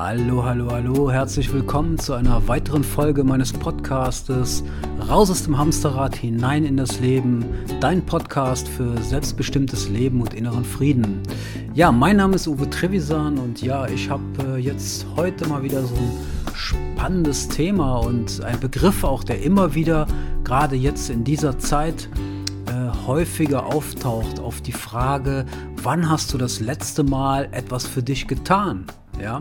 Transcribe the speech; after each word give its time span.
Hallo, 0.00 0.44
hallo, 0.44 0.70
hallo, 0.70 1.10
herzlich 1.10 1.52
willkommen 1.52 1.98
zu 1.98 2.14
einer 2.14 2.46
weiteren 2.46 2.84
Folge 2.84 3.24
meines 3.24 3.52
Podcastes 3.52 4.62
Raus 5.08 5.28
aus 5.28 5.42
dem 5.42 5.58
Hamsterrad 5.58 6.14
hinein 6.14 6.64
in 6.64 6.76
das 6.76 7.00
Leben, 7.00 7.44
dein 7.80 8.06
Podcast 8.06 8.68
für 8.68 8.96
selbstbestimmtes 9.02 9.88
Leben 9.88 10.20
und 10.20 10.34
inneren 10.34 10.64
Frieden. 10.64 11.20
Ja, 11.74 11.90
mein 11.90 12.18
Name 12.18 12.36
ist 12.36 12.46
Uwe 12.46 12.70
Trevisan 12.70 13.38
und 13.38 13.60
ja, 13.60 13.88
ich 13.88 14.08
habe 14.08 14.22
äh, 14.46 14.58
jetzt 14.58 15.04
heute 15.16 15.48
mal 15.48 15.64
wieder 15.64 15.82
so 15.82 15.96
ein 15.96 16.54
spannendes 16.54 17.48
Thema 17.48 17.96
und 17.96 18.40
ein 18.44 18.60
Begriff 18.60 19.02
auch, 19.02 19.24
der 19.24 19.42
immer 19.42 19.74
wieder, 19.74 20.06
gerade 20.44 20.76
jetzt 20.76 21.10
in 21.10 21.24
dieser 21.24 21.58
Zeit, 21.58 22.08
äh, 22.66 23.06
häufiger 23.08 23.66
auftaucht 23.66 24.38
auf 24.38 24.60
die 24.60 24.70
Frage, 24.70 25.44
wann 25.82 26.08
hast 26.08 26.32
du 26.32 26.38
das 26.38 26.60
letzte 26.60 27.02
Mal 27.02 27.48
etwas 27.50 27.84
für 27.84 28.04
dich 28.04 28.28
getan? 28.28 28.84
Ja, 29.20 29.40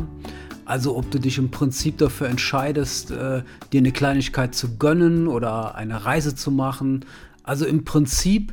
also 0.67 0.97
ob 0.97 1.09
du 1.11 1.19
dich 1.19 1.37
im 1.37 1.49
Prinzip 1.49 1.97
dafür 1.97 2.27
entscheidest, 2.27 3.11
äh, 3.11 3.43
dir 3.71 3.77
eine 3.77 3.93
Kleinigkeit 3.93 4.53
zu 4.53 4.77
gönnen 4.77 5.27
oder 5.27 5.75
eine 5.75 6.03
Reise 6.03 6.35
zu 6.35 6.51
machen. 6.51 7.05
Also 7.41 7.65
im 7.65 7.85
Prinzip, 7.85 8.51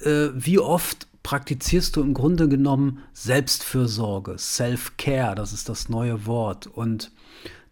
äh, 0.00 0.28
wie 0.34 0.58
oft 0.58 1.06
praktizierst 1.22 1.94
du 1.94 2.02
im 2.02 2.14
Grunde 2.14 2.48
genommen 2.48 2.98
Selbstfürsorge, 3.12 4.36
Self-Care, 4.38 5.36
das 5.36 5.52
ist 5.52 5.68
das 5.68 5.88
neue 5.88 6.26
Wort. 6.26 6.66
Und 6.66 7.12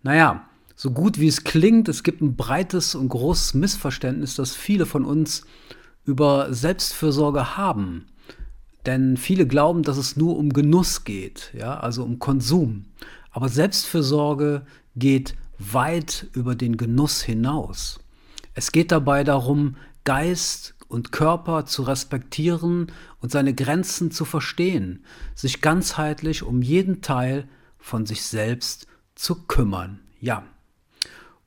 naja, 0.04 0.48
so 0.76 0.92
gut 0.92 1.18
wie 1.18 1.28
es 1.28 1.42
klingt, 1.42 1.88
es 1.88 2.04
gibt 2.04 2.20
ein 2.20 2.36
breites 2.36 2.94
und 2.94 3.08
großes 3.08 3.54
Missverständnis, 3.54 4.36
dass 4.36 4.54
viele 4.54 4.86
von 4.86 5.04
uns 5.04 5.46
über 6.04 6.52
Selbstfürsorge 6.54 7.56
haben. 7.56 8.06
Denn 8.86 9.16
viele 9.16 9.48
glauben, 9.48 9.82
dass 9.82 9.96
es 9.96 10.16
nur 10.16 10.36
um 10.36 10.52
Genuss 10.52 11.02
geht, 11.02 11.52
ja, 11.58 11.80
also 11.80 12.04
um 12.04 12.20
Konsum. 12.20 12.84
Aber 13.34 13.48
Selbstfürsorge 13.48 14.64
geht 14.94 15.34
weit 15.58 16.28
über 16.34 16.54
den 16.54 16.76
Genuss 16.76 17.20
hinaus. 17.20 17.98
Es 18.54 18.70
geht 18.70 18.92
dabei 18.92 19.24
darum, 19.24 19.74
Geist 20.04 20.76
und 20.86 21.10
Körper 21.10 21.66
zu 21.66 21.82
respektieren 21.82 22.92
und 23.20 23.32
seine 23.32 23.52
Grenzen 23.52 24.12
zu 24.12 24.24
verstehen, 24.24 25.04
sich 25.34 25.60
ganzheitlich 25.60 26.44
um 26.44 26.62
jeden 26.62 27.02
Teil 27.02 27.48
von 27.76 28.06
sich 28.06 28.22
selbst 28.22 28.86
zu 29.16 29.34
kümmern. 29.46 29.98
Ja. 30.20 30.44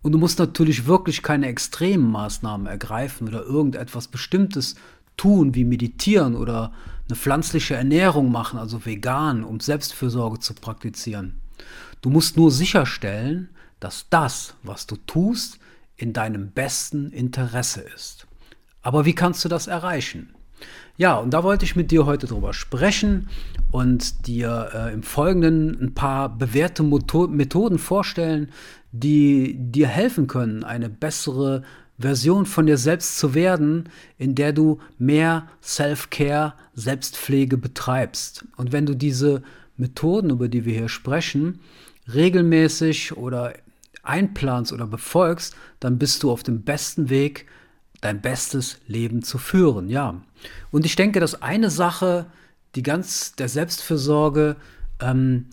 Und 0.01 0.11
du 0.11 0.17
musst 0.17 0.39
natürlich 0.39 0.87
wirklich 0.87 1.23
keine 1.23 1.47
extremen 1.47 2.11
Maßnahmen 2.11 2.67
ergreifen 2.67 3.29
oder 3.29 3.43
irgendetwas 3.43 4.09
Bestimmtes 4.09 4.75
tun, 5.15 5.55
wie 5.55 5.63
meditieren 5.63 6.35
oder 6.35 6.73
eine 7.07 7.15
pflanzliche 7.15 7.75
Ernährung 7.75 8.29
machen, 8.29 8.59
also 8.59 8.85
vegan, 8.85 9.45
um 9.45 9.61
Selbstfürsorge 9.61 10.39
zu 10.39 10.53
praktizieren. 10.53 11.39
Du 12.01 12.09
musst 12.09 12.37
nur 12.37 12.51
sicherstellen, 12.51 13.49
dass 13.79 14.07
das, 14.09 14.55
was 14.63 14.87
du 14.87 14.95
tust, 14.95 15.59
in 15.95 16.13
deinem 16.13 16.51
besten 16.51 17.11
Interesse 17.11 17.81
ist. 17.81 18.27
Aber 18.81 19.05
wie 19.05 19.15
kannst 19.15 19.43
du 19.43 19.49
das 19.49 19.67
erreichen? 19.67 20.33
Ja, 20.95 21.15
und 21.17 21.31
da 21.31 21.43
wollte 21.43 21.65
ich 21.65 21.75
mit 21.75 21.91
dir 21.91 22.05
heute 22.05 22.25
drüber 22.25 22.53
sprechen 22.53 23.29
und 23.71 24.27
dir 24.27 24.69
äh, 24.73 24.93
im 24.93 25.03
Folgenden 25.03 25.79
ein 25.79 25.93
paar 25.93 26.29
bewährte 26.29 26.81
Methoden 26.83 27.77
vorstellen, 27.77 28.49
die 28.91 29.55
dir 29.57 29.87
helfen 29.87 30.25
können, 30.27 30.63
eine 30.63 30.89
bessere 30.89 31.63
Version 31.99 32.45
von 32.45 32.65
dir 32.65 32.77
selbst 32.77 33.17
zu 33.17 33.33
werden, 33.33 33.89
in 34.17 34.35
der 34.35 34.53
du 34.53 34.79
mehr 34.97 35.47
Self-Care, 35.61 36.53
Selbstpflege 36.73 37.57
betreibst. 37.57 38.45
Und 38.55 38.71
wenn 38.71 38.85
du 38.85 38.95
diese 38.95 39.43
Methoden, 39.77 40.29
über 40.29 40.49
die 40.49 40.65
wir 40.65 40.73
hier 40.73 40.89
sprechen, 40.89 41.59
regelmäßig 42.13 43.15
oder 43.15 43.53
einplanst 44.03 44.71
oder 44.71 44.87
befolgst, 44.87 45.55
dann 45.79 45.97
bist 45.97 46.23
du 46.23 46.31
auf 46.31 46.43
dem 46.43 46.63
besten 46.63 47.09
Weg, 47.09 47.45
dein 48.01 48.21
bestes 48.21 48.77
Leben 48.87 49.23
zu 49.23 49.37
führen. 49.37 49.89
Ja. 49.89 50.21
Und 50.71 50.85
ich 50.85 50.95
denke, 50.95 51.19
dass 51.19 51.41
eine 51.41 51.69
Sache, 51.69 52.27
die 52.75 52.83
ganz 52.83 53.33
der 53.35 53.49
Selbstfürsorge 53.49 54.55
ähm, 54.99 55.47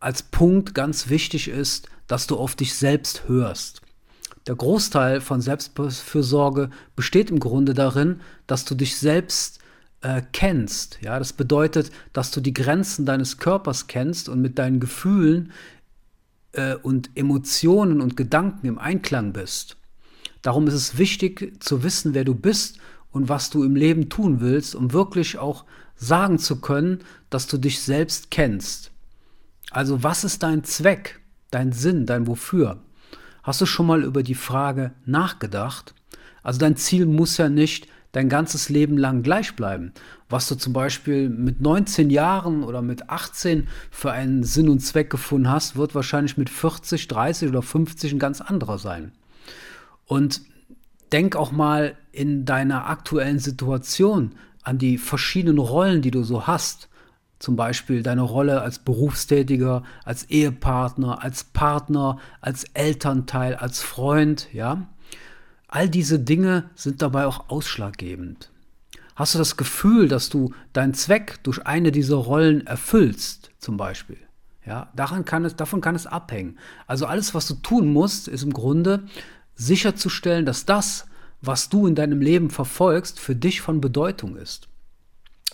als 0.00 0.22
Punkt 0.22 0.74
ganz 0.74 1.08
wichtig 1.08 1.48
ist, 1.48 1.88
dass 2.06 2.26
du 2.26 2.36
auf 2.36 2.54
dich 2.54 2.74
selbst 2.74 3.28
hörst. 3.28 3.82
Der 4.46 4.56
Großteil 4.56 5.20
von 5.20 5.40
Selbstfürsorge 5.40 6.70
besteht 6.96 7.30
im 7.30 7.38
Grunde 7.40 7.74
darin, 7.74 8.20
dass 8.46 8.64
du 8.64 8.74
dich 8.74 8.96
selbst 8.96 9.58
äh, 10.00 10.22
kennst. 10.32 10.98
Ja, 11.02 11.18
das 11.18 11.32
bedeutet, 11.32 11.90
dass 12.12 12.30
du 12.30 12.40
die 12.40 12.54
Grenzen 12.54 13.06
deines 13.06 13.38
Körpers 13.38 13.86
kennst 13.86 14.28
und 14.28 14.40
mit 14.40 14.58
deinen 14.58 14.80
Gefühlen 14.80 15.52
äh, 16.52 16.74
und 16.74 17.10
Emotionen 17.14 18.00
und 18.00 18.16
Gedanken 18.16 18.66
im 18.66 18.78
Einklang 18.78 19.32
bist. 19.32 19.76
Darum 20.42 20.66
ist 20.66 20.74
es 20.74 20.98
wichtig 20.98 21.62
zu 21.62 21.82
wissen, 21.82 22.14
wer 22.14 22.24
du 22.24 22.34
bist 22.34 22.78
und 23.10 23.28
was 23.28 23.50
du 23.50 23.64
im 23.64 23.74
Leben 23.74 24.08
tun 24.08 24.40
willst, 24.40 24.74
um 24.74 24.92
wirklich 24.92 25.38
auch 25.38 25.64
sagen 25.96 26.38
zu 26.38 26.60
können, 26.60 27.00
dass 27.30 27.48
du 27.48 27.58
dich 27.58 27.80
selbst 27.80 28.30
kennst. 28.30 28.92
Also 29.70 30.02
was 30.02 30.24
ist 30.24 30.42
dein 30.42 30.64
Zweck, 30.64 31.20
dein 31.50 31.72
Sinn, 31.72 32.06
dein 32.06 32.26
Wofür? 32.26 32.78
Hast 33.42 33.60
du 33.60 33.66
schon 33.66 33.86
mal 33.86 34.04
über 34.04 34.22
die 34.22 34.34
Frage 34.34 34.92
nachgedacht? 35.06 35.94
Also 36.42 36.60
dein 36.60 36.76
Ziel 36.76 37.06
muss 37.06 37.36
ja 37.36 37.48
nicht 37.48 37.88
dein 38.12 38.28
ganzes 38.28 38.68
Leben 38.68 38.96
lang 38.96 39.22
gleich 39.22 39.54
bleiben. 39.54 39.92
Was 40.28 40.48
du 40.48 40.54
zum 40.54 40.72
Beispiel 40.72 41.28
mit 41.28 41.60
19 41.60 42.10
Jahren 42.10 42.64
oder 42.64 42.82
mit 42.82 43.10
18 43.10 43.68
für 43.90 44.12
einen 44.12 44.42
Sinn 44.44 44.68
und 44.68 44.80
Zweck 44.80 45.10
gefunden 45.10 45.50
hast, 45.50 45.76
wird 45.76 45.94
wahrscheinlich 45.94 46.36
mit 46.36 46.50
40, 46.50 47.08
30 47.08 47.48
oder 47.48 47.62
50 47.62 48.12
ein 48.12 48.18
ganz 48.18 48.40
anderer 48.40 48.78
sein. 48.78 49.12
Und 50.06 50.42
denk 51.12 51.36
auch 51.36 51.52
mal 51.52 51.96
in 52.12 52.44
deiner 52.44 52.88
aktuellen 52.88 53.38
Situation 53.38 54.34
an 54.62 54.78
die 54.78 54.98
verschiedenen 54.98 55.58
Rollen, 55.58 56.02
die 56.02 56.10
du 56.10 56.22
so 56.22 56.46
hast. 56.46 56.88
Zum 57.38 57.56
Beispiel 57.56 58.02
deine 58.02 58.22
Rolle 58.22 58.60
als 58.62 58.80
Berufstätiger, 58.80 59.84
als 60.04 60.24
Ehepartner, 60.24 61.22
als 61.22 61.44
Partner, 61.44 62.18
als 62.40 62.64
Elternteil, 62.74 63.54
als 63.54 63.80
Freund, 63.80 64.48
ja. 64.52 64.88
All 65.68 65.88
diese 65.88 66.18
Dinge 66.18 66.70
sind 66.74 67.02
dabei 67.02 67.26
auch 67.26 67.50
ausschlaggebend. 67.50 68.50
Hast 69.14 69.34
du 69.34 69.38
das 69.38 69.56
Gefühl, 69.56 70.08
dass 70.08 70.30
du 70.30 70.54
deinen 70.72 70.94
Zweck 70.94 71.40
durch 71.42 71.66
eine 71.66 71.92
dieser 71.92 72.16
Rollen 72.16 72.66
erfüllst, 72.66 73.50
zum 73.58 73.76
Beispiel? 73.76 74.16
Ja, 74.64 74.90
daran 74.96 75.24
kann 75.24 75.44
es, 75.44 75.56
davon 75.56 75.80
kann 75.80 75.94
es 75.94 76.06
abhängen. 76.06 76.58
Also 76.86 77.06
alles, 77.06 77.34
was 77.34 77.46
du 77.46 77.54
tun 77.54 77.92
musst, 77.92 78.28
ist 78.28 78.44
im 78.44 78.52
Grunde 78.52 79.04
sicherzustellen, 79.54 80.46
dass 80.46 80.64
das, 80.64 81.06
was 81.42 81.68
du 81.68 81.86
in 81.86 81.94
deinem 81.94 82.20
Leben 82.20 82.48
verfolgst, 82.48 83.20
für 83.20 83.34
dich 83.34 83.60
von 83.60 83.80
Bedeutung 83.80 84.36
ist. 84.36 84.68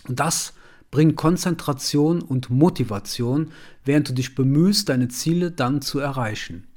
Und 0.07 0.19
das 0.19 0.53
bringt 0.91 1.17
Konzentration 1.17 2.21
und 2.21 2.49
Motivation, 2.49 3.51
während 3.83 4.09
du 4.09 4.13
dich 4.13 4.35
bemühst, 4.35 4.87
deine 4.89 5.09
Ziele 5.09 5.51
dann 5.51 5.81
zu 5.81 5.99
erreichen. 5.99 6.67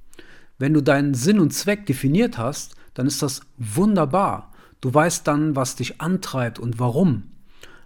Wenn 0.58 0.74
du 0.74 0.80
deinen 0.80 1.14
Sinn 1.14 1.38
und 1.38 1.52
Zweck 1.52 1.86
definiert 1.86 2.38
hast, 2.38 2.74
dann 2.98 3.06
ist 3.06 3.22
das 3.22 3.42
wunderbar. 3.58 4.50
Du 4.80 4.92
weißt 4.92 5.24
dann, 5.24 5.54
was 5.54 5.76
dich 5.76 6.00
antreibt 6.00 6.58
und 6.58 6.80
warum. 6.80 7.30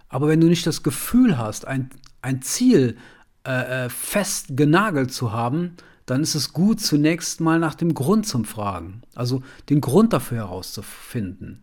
Aber 0.09 0.27
wenn 0.27 0.41
du 0.41 0.47
nicht 0.47 0.65
das 0.65 0.81
Gefühl 0.81 1.37
hast, 1.37 1.67
ein, 1.67 1.91
ein 2.23 2.41
Ziel 2.41 2.97
äh, 3.45 3.85
äh, 3.85 3.89
fest 3.89 4.57
genagelt 4.57 5.13
zu 5.13 5.31
haben, 5.31 5.75
dann 6.07 6.23
ist 6.23 6.33
es 6.33 6.51
gut, 6.51 6.81
zunächst 6.81 7.41
mal 7.41 7.59
nach 7.59 7.75
dem 7.75 7.93
Grund 7.93 8.25
zu 8.25 8.43
fragen. 8.43 9.03
Also 9.13 9.43
den 9.69 9.81
Grund 9.81 10.13
dafür 10.13 10.37
herauszufinden. 10.37 11.61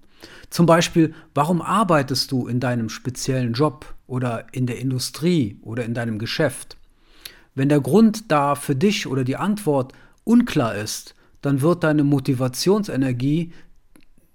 Zum 0.48 0.66
Beispiel, 0.66 1.12
warum 1.34 1.60
arbeitest 1.60 2.30
du 2.30 2.46
in 2.46 2.60
deinem 2.60 2.88
speziellen 2.88 3.52
Job 3.52 3.94
oder 4.06 4.46
in 4.52 4.66
der 4.66 4.78
Industrie 4.78 5.58
oder 5.62 5.84
in 5.84 5.94
deinem 5.94 6.20
Geschäft? 6.20 6.76
Wenn 7.56 7.68
der 7.68 7.80
Grund 7.80 8.30
da 8.30 8.54
für 8.54 8.76
dich 8.76 9.08
oder 9.08 9.24
die 9.24 9.36
Antwort 9.36 9.92
unklar 10.22 10.76
ist, 10.76 11.16
dann 11.42 11.60
wird 11.60 11.84
deine 11.84 12.04
Motivationsenergie 12.04 13.53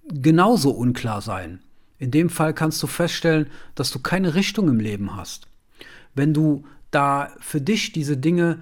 genauso 0.07 0.71
unklar 0.71 1.21
sein. 1.21 1.59
In 1.97 2.11
dem 2.11 2.29
Fall 2.29 2.53
kannst 2.53 2.81
du 2.83 2.87
feststellen, 2.87 3.47
dass 3.75 3.91
du 3.91 3.99
keine 3.99 4.35
Richtung 4.35 4.67
im 4.67 4.79
Leben 4.79 5.15
hast. 5.15 5.47
Wenn 6.13 6.33
du 6.33 6.65
da 6.91 7.31
für 7.39 7.61
dich 7.61 7.91
diese 7.91 8.17
Dinge 8.17 8.61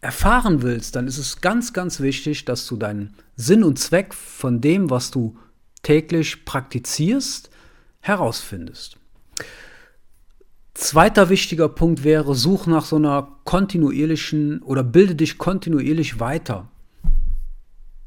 erfahren 0.00 0.62
willst, 0.62 0.96
dann 0.96 1.06
ist 1.06 1.18
es 1.18 1.40
ganz, 1.40 1.72
ganz 1.72 2.00
wichtig, 2.00 2.44
dass 2.44 2.66
du 2.66 2.76
deinen 2.76 3.14
Sinn 3.36 3.64
und 3.64 3.78
Zweck 3.78 4.14
von 4.14 4.60
dem, 4.60 4.90
was 4.90 5.10
du 5.10 5.36
täglich 5.82 6.44
praktizierst, 6.44 7.50
herausfindest. 8.00 8.96
Zweiter 10.74 11.28
wichtiger 11.28 11.68
Punkt 11.68 12.04
wäre, 12.04 12.36
such 12.36 12.66
nach 12.66 12.84
so 12.84 12.96
einer 12.96 13.36
kontinuierlichen 13.44 14.62
oder 14.62 14.84
bilde 14.84 15.16
dich 15.16 15.36
kontinuierlich 15.36 16.20
weiter. 16.20 16.68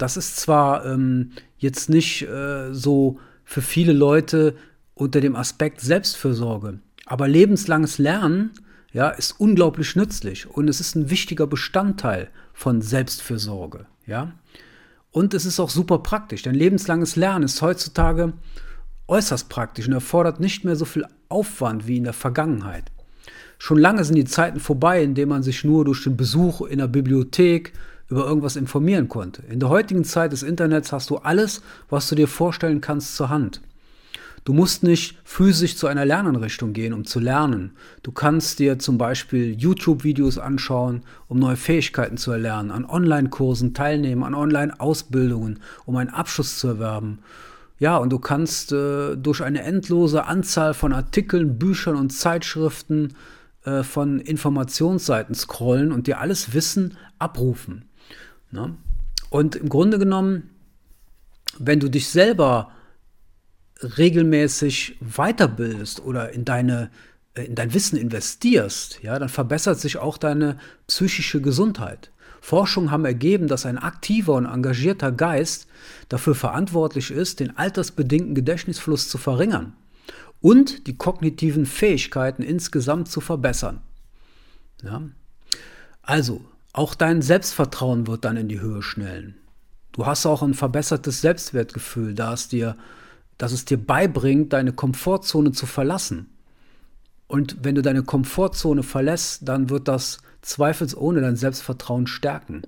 Das 0.02 0.18
ist 0.18 0.38
zwar 0.38 0.84
ähm, 0.86 1.32
jetzt 1.60 1.88
nicht 1.88 2.24
äh, 2.24 2.74
so 2.74 3.20
für 3.44 3.62
viele 3.62 3.94
Leute 3.94 4.56
unter 4.96 5.22
dem 5.22 5.36
Aspekt 5.36 5.80
Selbstfürsorge, 5.80 6.80
aber 7.06 7.28
lebenslanges 7.28 8.00
Lernen 8.00 8.50
ja, 8.94 9.10
ist 9.10 9.40
unglaublich 9.40 9.96
nützlich 9.96 10.50
und 10.50 10.68
es 10.70 10.80
ist 10.80 10.96
ein 10.96 11.12
wichtiger 11.12 11.46
Bestandteil 11.46 12.30
von 12.52 12.82
Selbstfürsorge, 12.82 13.86
ja. 14.08 14.32
Und 15.12 15.36
es 15.36 15.46
ist 15.46 15.60
auch 15.60 15.70
super 15.70 16.00
praktisch, 16.00 16.42
denn 16.42 16.56
lebenslanges 16.56 17.16
Lernen 17.16 17.46
ist 17.46 17.62
heutzutage 17.62 18.34
äußerst 19.08 19.50
praktisch 19.50 19.88
und 19.88 19.94
erfordert 19.94 20.40
nicht 20.40 20.66
mehr 20.66 20.76
so 20.76 20.86
viel 20.86 21.06
Aufwand 21.30 21.86
wie 21.86 21.98
in 21.98 22.06
der 22.06 22.14
Vergangenheit. 22.14 22.86
Schon 23.60 23.78
lange 23.78 24.04
sind 24.04 24.16
die 24.16 24.26
Zeiten 24.26 24.60
vorbei, 24.60 25.04
in 25.04 25.14
denen 25.14 25.30
man 25.30 25.44
sich 25.44 25.64
nur 25.64 25.86
durch 25.86 26.04
den 26.04 26.18
Besuch 26.18 26.62
in 26.62 26.80
der 26.80 26.88
Bibliothek 26.88 27.74
über 28.12 28.26
irgendwas 28.26 28.58
informieren 28.58 29.08
konnte. 29.08 29.42
In 29.50 29.60
der 29.60 29.70
heutigen 29.70 30.04
Zeit 30.04 30.34
des 30.34 30.44
Internets 30.44 30.92
hast 30.92 31.10
du 31.10 31.18
alles, 31.18 31.62
was 31.90 32.10
du 32.10 32.16
dir 32.16 32.28
vorstellen 32.28 32.82
kannst, 32.82 33.16
zur 33.16 33.30
Hand. 33.30 33.62
Du 34.44 34.54
musst 34.54 34.84
nicht 34.84 35.20
physisch 35.24 35.78
zu 35.78 35.88
einer 35.88 36.04
Lerneinrichtung 36.04 36.74
gehen, 36.74 36.94
um 36.94 37.06
zu 37.06 37.20
lernen. 37.20 37.74
Du 38.02 38.12
kannst 38.12 38.58
dir 38.60 38.80
zum 38.80 38.98
Beispiel 38.98 39.54
YouTube-Videos 39.54 40.40
anschauen, 40.40 41.04
um 41.28 41.38
neue 41.38 41.56
Fähigkeiten 41.56 42.18
zu 42.18 42.32
erlernen, 42.32 42.72
an 42.72 42.86
Online-Kursen 42.86 43.74
teilnehmen, 43.74 44.24
an 44.24 44.34
Online-Ausbildungen, 44.34 45.60
um 45.86 45.96
einen 45.96 46.10
Abschluss 46.10 46.58
zu 46.58 46.68
erwerben. 46.68 47.20
Ja, 47.78 47.98
und 47.98 48.10
du 48.10 48.20
kannst 48.20 48.72
äh, 48.72 49.16
durch 49.16 49.44
eine 49.44 49.62
endlose 49.64 50.26
Anzahl 50.26 50.74
von 50.74 50.92
Artikeln, 50.92 51.60
Büchern 51.60 51.96
und 51.96 52.12
Zeitschriften 52.12 53.14
äh, 53.64 53.84
von 53.84 54.20
Informationsseiten 54.20 55.36
scrollen 55.36 55.92
und 55.92 56.08
dir 56.08 56.20
alles 56.20 56.54
Wissen 56.54 56.98
abrufen. 57.20 57.86
Ne? 58.52 58.76
Und 59.30 59.56
im 59.56 59.70
Grunde 59.70 59.98
genommen, 59.98 60.50
wenn 61.58 61.80
du 61.80 61.90
dich 61.90 62.10
selber 62.10 62.72
regelmäßig 63.82 64.98
weiterbildest 65.02 66.04
oder 66.04 66.32
in 66.32 66.46
deine 66.46 66.92
äh, 67.34 67.44
in 67.46 67.56
dein 67.56 67.74
Wissen 67.74 67.98
investierst, 67.98 69.02
ja, 69.04 69.18
dann 69.18 69.30
verbessert 69.30 69.80
sich 69.80 69.98
auch 69.98 70.18
deine 70.18 70.58
psychische 70.88 71.42
Gesundheit. 71.42 72.12
Forschungen 72.42 72.92
haben 72.92 73.06
ergeben, 73.06 73.48
dass 73.48 73.66
ein 73.66 73.78
aktiver 73.78 74.34
und 74.34 74.46
engagierter 74.46 75.12
Geist 75.12 75.68
dafür 76.10 76.34
verantwortlich 76.34 77.12
ist, 77.12 77.40
den 77.40 77.56
altersbedingten 77.56 78.34
Gedächtnisfluss 78.34 79.10
zu 79.10 79.20
verringern 79.20 79.74
und 80.42 80.88
die 80.88 80.98
kognitiven 80.98 81.68
Fähigkeiten 81.68 82.42
insgesamt 82.42 83.10
zu 83.10 83.22
verbessern. 83.22 83.82
Ja? 84.84 85.04
Also, 86.02 86.44
auch 86.74 86.96
dein 86.96 87.22
Selbstvertrauen 87.22 88.08
wird 88.08 88.26
dann 88.26 88.38
in 88.38 88.48
die 88.48 88.62
Höhe 88.62 88.82
schnellen. 88.82 89.38
Du 89.92 90.06
hast 90.06 90.26
auch 90.26 90.42
ein 90.42 90.54
verbessertes 90.54 91.22
Selbstwertgefühl, 91.22 92.14
da 92.14 92.34
es 92.34 92.48
dir 92.48 92.76
dass 93.42 93.54
es 93.54 93.66
dir 93.66 93.84
beibringt, 93.84 94.54
deine 94.54 94.72
Komfortzone 94.72 95.52
zu 95.52 95.66
verlassen. 95.66 96.30
Und 97.26 97.58
wenn 97.64 97.74
du 97.74 97.82
deine 97.82 98.04
Komfortzone 98.04 98.84
verlässt, 98.84 99.48
dann 99.48 99.72
wird 99.72 99.88
das 99.88 100.20
zweifelsohne 100.44 101.22
dein 101.22 101.36
Selbstvertrauen 101.36 102.06
stärken. 102.06 102.62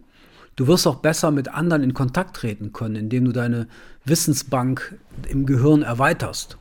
Du 0.56 0.66
wirst 0.66 0.88
auch 0.88 0.96
besser 0.96 1.30
mit 1.30 1.48
anderen 1.48 1.84
in 1.84 1.94
Kontakt 1.94 2.36
treten 2.36 2.74
können, 2.74 2.96
indem 2.96 3.26
du 3.26 3.32
deine 3.32 3.68
Wissensbank 4.04 4.98
im 5.30 5.46
Gehirn 5.46 5.84
erweiterst. 5.84 6.58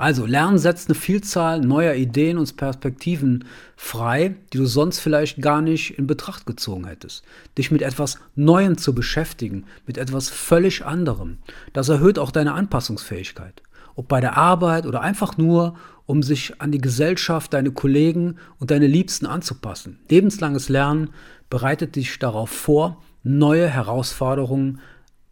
Also 0.00 0.24
Lernen 0.24 0.56
setzt 0.56 0.88
eine 0.88 0.94
Vielzahl 0.94 1.60
neuer 1.60 1.92
Ideen 1.92 2.38
und 2.38 2.56
Perspektiven 2.56 3.44
frei, 3.76 4.34
die 4.50 4.56
du 4.56 4.64
sonst 4.64 4.98
vielleicht 4.98 5.42
gar 5.42 5.60
nicht 5.60 5.98
in 5.98 6.06
Betracht 6.06 6.46
gezogen 6.46 6.86
hättest. 6.86 7.22
Dich 7.58 7.70
mit 7.70 7.82
etwas 7.82 8.18
Neuem 8.34 8.78
zu 8.78 8.94
beschäftigen, 8.94 9.66
mit 9.86 9.98
etwas 9.98 10.30
völlig 10.30 10.86
anderem, 10.86 11.36
das 11.74 11.90
erhöht 11.90 12.18
auch 12.18 12.30
deine 12.30 12.54
Anpassungsfähigkeit. 12.54 13.62
Ob 13.94 14.08
bei 14.08 14.22
der 14.22 14.38
Arbeit 14.38 14.86
oder 14.86 15.02
einfach 15.02 15.36
nur, 15.36 15.74
um 16.06 16.22
sich 16.22 16.62
an 16.62 16.72
die 16.72 16.80
Gesellschaft, 16.80 17.52
deine 17.52 17.70
Kollegen 17.70 18.36
und 18.58 18.70
deine 18.70 18.86
Liebsten 18.86 19.26
anzupassen. 19.26 19.98
Lebenslanges 20.08 20.70
Lernen 20.70 21.10
bereitet 21.50 21.96
dich 21.96 22.18
darauf 22.18 22.48
vor, 22.48 23.02
neue 23.22 23.68
Herausforderungen 23.68 24.80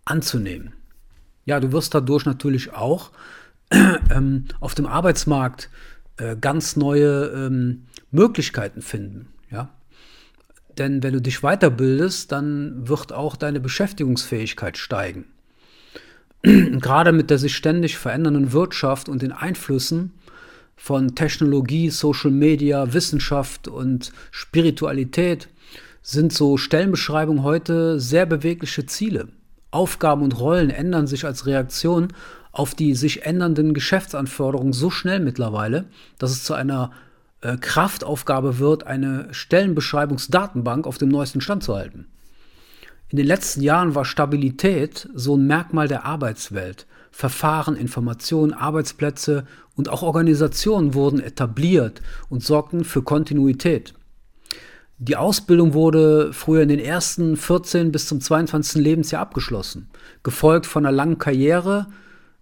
anzunehmen. 0.04 0.74
Ja, 1.46 1.58
du 1.58 1.72
wirst 1.72 1.94
dadurch 1.94 2.26
natürlich 2.26 2.74
auch 2.74 3.12
ähm, 4.10 4.44
auf 4.60 4.74
dem 4.74 4.86
Arbeitsmarkt 4.86 5.70
äh, 6.16 6.36
ganz 6.36 6.76
neue 6.76 7.26
ähm, 7.26 7.86
Möglichkeiten 8.10 8.82
finden. 8.82 9.28
Ja? 9.50 9.70
Denn 10.78 11.02
wenn 11.02 11.12
du 11.12 11.20
dich 11.20 11.40
weiterbildest, 11.40 12.30
dann 12.32 12.88
wird 12.88 13.12
auch 13.12 13.36
deine 13.36 13.60
Beschäftigungsfähigkeit 13.60 14.78
steigen. 14.78 15.26
Gerade 16.42 17.12
mit 17.12 17.30
der 17.30 17.38
sich 17.38 17.56
ständig 17.56 17.98
verändernden 17.98 18.52
Wirtschaft 18.52 19.08
und 19.08 19.22
den 19.22 19.32
Einflüssen 19.32 20.12
von 20.76 21.16
Technologie, 21.16 21.90
Social 21.90 22.30
Media, 22.30 22.92
Wissenschaft 22.94 23.66
und 23.66 24.12
Spiritualität 24.30 25.48
sind 26.02 26.32
so 26.32 26.56
Stellenbeschreibungen 26.56 27.42
heute 27.42 27.98
sehr 27.98 28.24
bewegliche 28.24 28.86
Ziele. 28.86 29.28
Aufgaben 29.70 30.22
und 30.22 30.38
Rollen 30.38 30.70
ändern 30.70 31.06
sich 31.06 31.26
als 31.26 31.44
Reaktion 31.46 32.08
auf 32.52 32.74
die 32.74 32.94
sich 32.94 33.24
ändernden 33.24 33.74
Geschäftsanforderungen 33.74 34.72
so 34.72 34.90
schnell 34.90 35.20
mittlerweile, 35.20 35.86
dass 36.18 36.30
es 36.30 36.44
zu 36.44 36.54
einer 36.54 36.90
äh, 37.40 37.56
Kraftaufgabe 37.56 38.58
wird, 38.58 38.86
eine 38.86 39.28
Stellenbeschreibungsdatenbank 39.32 40.86
auf 40.86 40.98
dem 40.98 41.08
neuesten 41.08 41.40
Stand 41.40 41.62
zu 41.62 41.74
halten. 41.74 42.06
In 43.10 43.16
den 43.16 43.26
letzten 43.26 43.62
Jahren 43.62 43.94
war 43.94 44.04
Stabilität 44.04 45.08
so 45.14 45.36
ein 45.36 45.46
Merkmal 45.46 45.88
der 45.88 46.04
Arbeitswelt. 46.04 46.86
Verfahren, 47.10 47.74
Informationen, 47.74 48.52
Arbeitsplätze 48.52 49.46
und 49.76 49.88
auch 49.88 50.02
Organisationen 50.02 50.92
wurden 50.94 51.20
etabliert 51.20 52.02
und 52.28 52.44
sorgten 52.44 52.84
für 52.84 53.02
Kontinuität. 53.02 53.94
Die 54.98 55.16
Ausbildung 55.16 55.74
wurde 55.74 56.32
früher 56.32 56.62
in 56.62 56.68
den 56.68 56.80
ersten 56.80 57.36
14 57.36 57.92
bis 57.92 58.08
zum 58.08 58.20
22. 58.20 58.82
Lebensjahr 58.82 59.22
abgeschlossen, 59.22 59.88
gefolgt 60.22 60.66
von 60.66 60.84
einer 60.84 60.94
langen 60.94 61.18
Karriere 61.18 61.86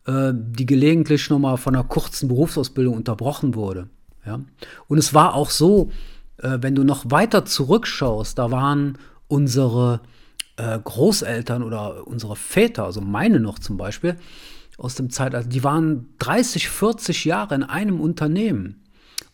äh, 0.06 0.32
die 0.34 0.66
gelegentlich 0.66 1.30
nochmal 1.30 1.56
von 1.56 1.74
einer 1.74 1.84
kurzen 1.84 2.28
Berufsausbildung 2.28 2.94
unterbrochen 2.96 3.54
wurde. 3.54 3.88
Ja? 4.24 4.40
Und 4.88 4.98
es 4.98 5.14
war 5.14 5.34
auch 5.34 5.50
so, 5.50 5.90
äh, 6.38 6.58
wenn 6.60 6.74
du 6.74 6.84
noch 6.84 7.10
weiter 7.10 7.44
zurückschaust, 7.44 8.38
da 8.38 8.50
waren 8.50 8.98
unsere 9.28 10.00
äh, 10.56 10.78
Großeltern 10.78 11.62
oder 11.62 12.06
unsere 12.06 12.36
Väter, 12.36 12.84
also 12.84 13.00
meine 13.00 13.40
noch 13.40 13.58
zum 13.58 13.76
Beispiel, 13.76 14.16
aus 14.78 14.94
dem 14.94 15.10
Zeitalter, 15.10 15.48
die 15.48 15.64
waren 15.64 16.08
30, 16.18 16.68
40 16.68 17.24
Jahre 17.24 17.54
in 17.54 17.62
einem 17.62 18.00
Unternehmen. 18.00 18.82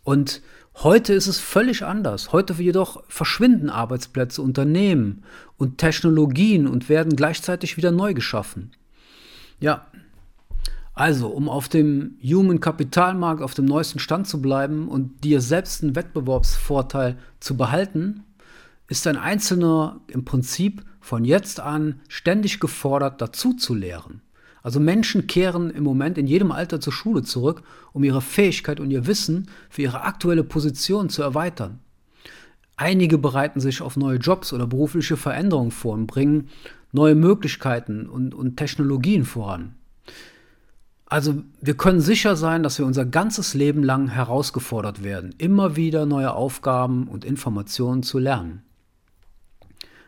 Und 0.05 0.41
heute 0.77 1.13
ist 1.15 1.27
es 1.27 1.39
völlig 1.39 1.85
anders. 1.85 2.33
Heute 2.33 2.55
jedoch 2.55 3.03
verschwinden 3.09 3.69
Arbeitsplätze, 3.69 4.41
Unternehmen 4.41 5.25
und 5.57 5.79
Technologien 5.79 6.67
und 6.67 6.89
werden 6.89 7.17
gleichzeitig 7.17 7.77
wieder 7.77 7.91
neu 7.91 8.15
geschaffen. 8.15 8.73
Ja, 9.61 9.87
also, 10.95 11.29
um 11.29 11.49
auf 11.49 11.69
dem 11.69 12.19
Human 12.23 12.61
Kapitalmarkt 12.61 13.43
auf 13.43 13.55
dem 13.55 13.65
neuesten 13.65 13.99
Stand 13.99 14.27
zu 14.27 14.43
bleiben 14.43 14.89
und 14.89 15.25
dir 15.25 15.41
selbst 15.41 15.83
einen 15.83 15.97
Wettbewerbsvorteil 15.97 17.17
zu 17.41 17.57
behalten, 17.57 18.25
ist 18.89 19.07
ein 19.07 19.17
Einzelner 19.17 20.01
im 20.09 20.25
Prinzip 20.25 20.85
von 21.01 21.25
jetzt 21.25 21.61
an 21.61 22.01
ständig 22.09 22.61
gefordert, 22.61 23.23
dazu 23.23 23.55
zu 23.55 23.75
lehren. 23.75 24.21
Also 24.63 24.79
Menschen 24.79 25.27
kehren 25.27 25.71
im 25.71 25.83
Moment 25.83 26.19
in 26.19 26.27
jedem 26.27 26.53
Alter 26.53 26.81
zur 26.81 26.93
Schule 26.93 27.23
zurück, 27.23 27.63
um 27.93 28.05
ihre 28.05 28.21
Fähigkeit 28.21 28.79
und 28.79 28.91
ihr 28.91 29.07
Wissen 29.07 29.49
für 29.71 29.83
ihre 29.83 30.03
aktuelle 30.03 30.45
Position 30.45 31.09
zu 31.09 31.23
erweitern. 31.23 31.81
Einige 32.77 33.19
bereiten 33.19 33.61
sich 33.61 33.81
auf 33.81 33.97
neue 33.97 34.19
Jobs 34.19 34.53
oder 34.53 34.67
berufliche 34.67 35.17
Veränderungen 35.17 35.73
vor 35.73 35.95
und 35.95 36.07
bringen 36.07 36.49
neue 36.93 37.15
Möglichkeiten 37.15 38.09
und, 38.09 38.35
und 38.35 38.57
Technologien 38.57 39.25
voran. 39.25 39.75
Also 41.13 41.43
wir 41.61 41.77
können 41.77 42.01
sicher 42.01 42.37
sein, 42.37 42.63
dass 42.63 42.79
wir 42.79 42.87
unser 42.87 43.05
ganzes 43.05 43.53
Leben 43.53 43.83
lang 43.83 44.09
herausgefordert 44.09 45.05
werden, 45.05 45.35
immer 45.37 45.77
wieder 45.77 46.07
neue 46.07 46.33
Aufgaben 46.33 47.07
und 47.07 47.27
Informationen 47.27 48.03
zu 48.03 48.19
lernen. 48.19 48.63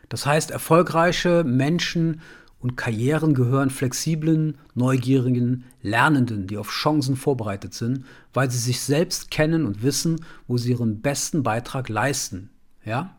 Das 0.09 0.25
heißt, 0.25 0.49
erfolgreiche 0.49 1.43
Menschen 1.43 2.21
und 2.57 2.75
Karrieren 2.75 3.35
gehören 3.35 3.69
flexiblen, 3.69 4.57
neugierigen 4.73 5.65
Lernenden, 5.83 6.47
die 6.47 6.57
auf 6.57 6.71
Chancen 6.71 7.17
vorbereitet 7.17 7.75
sind, 7.75 8.03
weil 8.33 8.49
sie 8.49 8.57
sich 8.57 8.81
selbst 8.81 9.29
kennen 9.29 9.67
und 9.67 9.83
wissen, 9.83 10.25
wo 10.47 10.57
sie 10.57 10.71
ihren 10.71 11.01
besten 11.01 11.43
Beitrag 11.43 11.87
leisten. 11.87 12.49
Ja? 12.83 13.15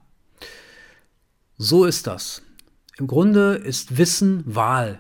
So 1.57 1.85
ist 1.85 2.09
das. 2.09 2.43
Im 2.99 3.07
Grunde 3.07 3.55
ist 3.55 3.97
Wissen 3.97 4.43
Wahl. 4.45 4.99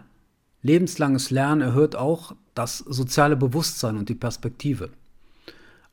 Lebenslanges 0.63 1.33
Lernen 1.33 1.63
erhöht 1.63 1.97
auch 1.97 2.37
das 2.57 2.79
soziale 2.79 3.37
Bewusstsein 3.37 3.97
und 3.97 4.09
die 4.09 4.15
Perspektive. 4.15 4.91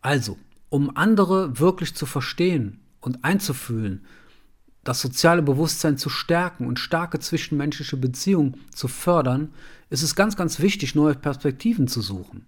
Also, 0.01 0.37
um 0.69 0.95
andere 0.97 1.59
wirklich 1.59 1.93
zu 1.93 2.05
verstehen 2.05 2.79
und 3.01 3.23
einzufühlen, 3.23 4.05
das 4.83 5.01
soziale 5.01 5.41
Bewusstsein 5.41 5.97
zu 5.97 6.09
stärken 6.09 6.67
und 6.67 6.79
starke 6.79 7.19
zwischenmenschliche 7.19 7.97
Beziehungen 7.97 8.55
zu 8.73 8.87
fördern, 8.87 9.53
ist 9.89 10.03
es 10.03 10.15
ganz, 10.15 10.35
ganz 10.35 10.59
wichtig, 10.59 10.95
neue 10.95 11.15
Perspektiven 11.15 11.87
zu 11.87 12.01
suchen. 12.01 12.45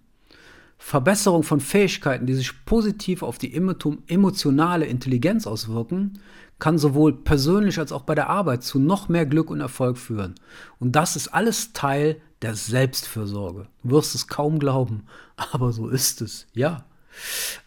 Verbesserung 0.78 1.42
von 1.42 1.60
Fähigkeiten, 1.60 2.26
die 2.26 2.34
sich 2.34 2.64
positiv 2.66 3.22
auf 3.22 3.38
die 3.38 3.54
emotionale 3.54 4.84
Intelligenz 4.84 5.46
auswirken, 5.46 6.20
kann 6.58 6.78
sowohl 6.78 7.14
persönlich 7.14 7.78
als 7.78 7.92
auch 7.92 8.02
bei 8.02 8.14
der 8.14 8.28
Arbeit 8.28 8.62
zu 8.62 8.78
noch 8.78 9.08
mehr 9.08 9.26
Glück 9.26 9.50
und 9.50 9.60
Erfolg 9.60 9.98
führen. 9.98 10.34
Und 10.78 10.92
das 10.92 11.16
ist 11.16 11.28
alles 11.28 11.72
Teil 11.72 12.20
der 12.42 12.54
Selbstfürsorge. 12.54 13.68
Du 13.82 13.90
wirst 13.90 14.14
es 14.14 14.26
kaum 14.26 14.58
glauben, 14.58 15.06
aber 15.36 15.72
so 15.72 15.88
ist 15.88 16.20
es, 16.20 16.46
ja. 16.52 16.84